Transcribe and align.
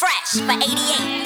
Fresh 0.00 0.40
for 0.40 0.52
88. 0.52 1.19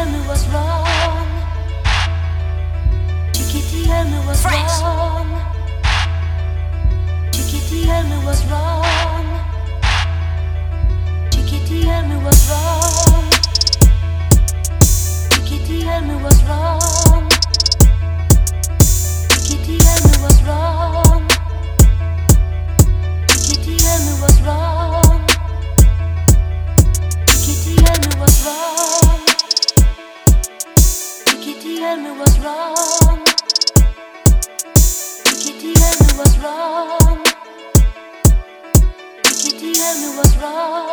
Chiquitiana 0.00 0.26
was 0.26 0.48
wrong. 0.48 0.86
Chiquitiana 7.32 8.24
was 8.24 8.46
wrong. 8.46 8.99
tell 39.92 40.00
me 40.00 40.16
what's 40.16 40.36
wrong. 40.36 40.89